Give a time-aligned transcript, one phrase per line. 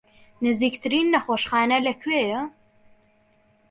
[0.45, 2.41] نزیکترین نەخۆشخانە لەکوێیە؟